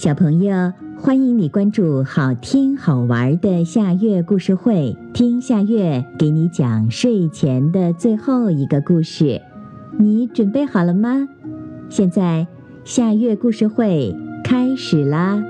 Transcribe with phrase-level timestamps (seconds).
[0.00, 9.42] 小朋友，欢迎你关注好听好玩的夏月故事会，听夏月给你讲睡前的最后一个故事。
[9.98, 11.28] 你准备好了吗？
[11.90, 12.46] 现在
[12.82, 15.44] 夏月故事会开始啦！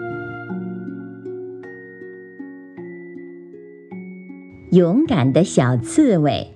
[4.72, 6.48] 勇敢的小刺猬，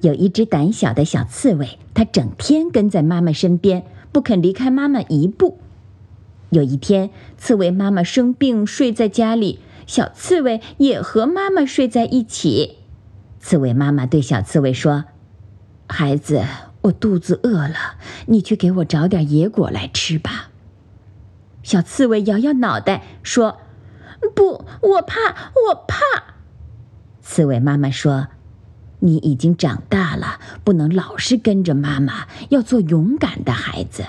[0.00, 5.58] 有一只胆小的小刺猬，它整天跟在妈妈身边，不肯离开妈妈一步。
[6.54, 9.58] 有一天，刺猬妈妈生病，睡在家里，
[9.88, 12.78] 小刺猬也和妈妈睡在一起。
[13.40, 15.04] 刺猬妈妈对小刺猬说
[15.88, 16.44] ：“孩子，
[16.82, 20.50] 我肚子饿了，你去给我找点野果来吃吧。”
[21.64, 23.58] 小刺猬摇摇脑袋说
[24.36, 25.98] ：“不，我怕，我怕。”
[27.20, 28.28] 刺猬妈妈说
[29.00, 34.04] ：“你已经长大了，不能老是跟着妈妈，要做勇敢的孩子。”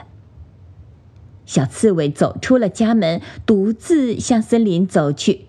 [1.45, 5.45] 小刺猬走出了家门，独自向森林走去。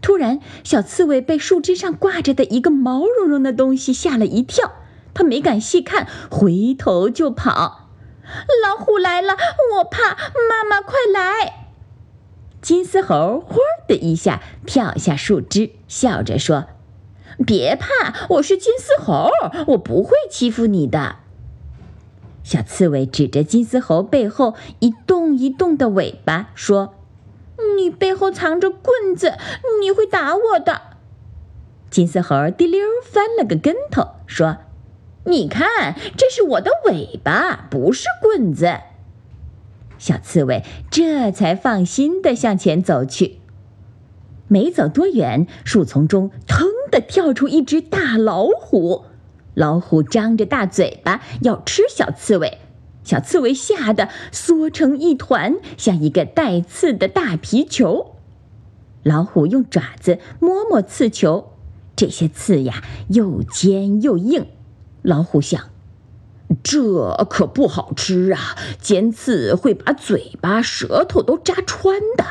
[0.00, 4.72] 突然，小刺猬被树枝上挂着的一个毛茸茸的东西吓了一跳，
[5.14, 7.88] 它没敢细看，回头就跑。
[8.62, 9.36] 老虎来了，
[9.76, 10.10] 我怕！
[10.10, 11.68] 妈妈，快来！
[12.60, 13.58] 金丝猴“呼”
[13.88, 16.66] 的一下跳下树枝，笑着说
[17.46, 19.30] ：“别怕，我是金丝猴，
[19.68, 21.16] 我不会欺负你的。”
[22.44, 26.94] 小刺猬指着金丝猴背后一动一动的尾巴说
[27.76, 29.32] ：“你背后藏着棍子，
[29.80, 30.82] 你会打我的。”
[31.90, 34.58] 金丝猴滴溜翻了个跟头，说
[35.24, 38.80] ：“你看，这是我的尾巴，不是棍子。”
[39.96, 43.38] 小刺猬这才放心的向前走去。
[44.48, 49.06] 没走多远，树丛中腾的跳出一只大老虎。
[49.54, 52.58] 老虎张着大嘴巴要吃小刺猬，
[53.04, 58.16] 小刺猬吓得缩成一团，像一个带刺的大皮球。
[59.02, 61.52] 老虎用爪子摸摸刺球，
[61.94, 64.46] 这些刺呀又尖又硬。
[65.02, 65.70] 老虎想，
[66.62, 72.24] 这可不好吃啊，尖刺会把嘴巴、舌头都扎穿的。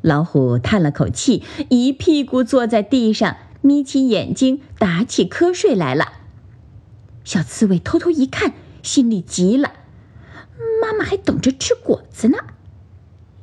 [0.00, 3.36] 老虎叹了口气，一屁股坐在地上。
[3.66, 6.12] 眯起眼睛，打起瞌睡来了。
[7.24, 9.72] 小刺猬偷偷一看，心里急了：
[10.80, 12.38] 妈妈还等着吃果子呢。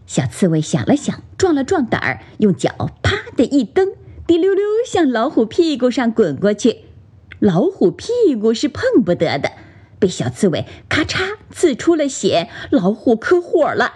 [0.07, 3.89] 小刺猬想了想，壮了壮胆儿，用脚啪的一蹬，
[4.25, 6.85] 滴溜溜向老虎屁股上滚过去。
[7.39, 9.51] 老虎屁股是碰不得的，
[9.99, 12.49] 被小刺猬咔嚓刺出了血。
[12.69, 13.91] 老虎可火了，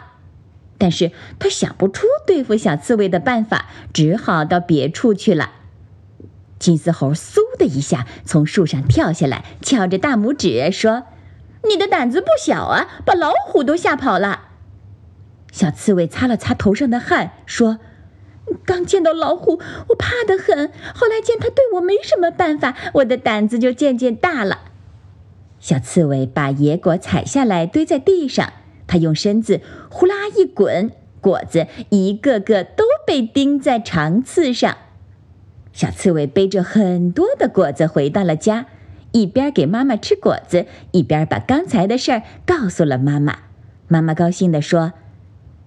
[0.78, 5.52] 但是他想不出对付小刺猬的办法，只好到别处去了。
[6.68, 11.04] 金丝猴嗖的一下从树上跳下来，翘着大拇指说
[11.66, 14.50] ：“你的胆子不小啊，把老虎都吓跑了。”
[15.50, 17.80] 小刺猬擦了擦头上的汗，说
[18.68, 20.70] ：“刚见到老虎，我怕得很。
[20.94, 24.60] 后来见他对我没什么办法，我的胆子就渐渐大了。”
[25.62, 28.52] 小刺猬把野果采下来堆在地上，
[28.88, 30.92] 它用身子呼啦一滚，
[31.22, 34.76] 果子一个个都被钉在长刺上。
[35.78, 38.66] 小刺猬背着很多的果子回到了家，
[39.12, 43.38] 一边给妈妈吃果子，一边把刚才的事儿告诉了妈妈。
[43.88, 44.94] 妈妈高兴地说：“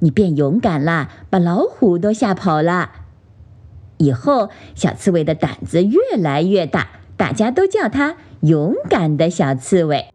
[0.01, 2.91] 你变勇敢了，把老虎都吓跑了。
[3.99, 10.07] 以后小刺猬的胆子越来越大，大家都叫它勇敢的小刺猬。”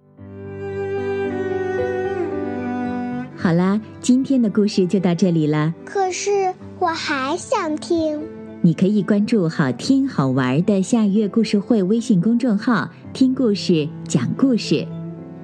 [3.38, 5.74] 好啦，今天的故事就到这里了。
[5.86, 8.22] 可是我还想听。
[8.66, 14.88] 你可以关注好听好玩的夏月故事会微信公众号，听故事讲故事。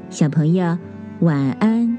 [0.10, 0.76] 小朋友，
[1.20, 1.91] 晚安。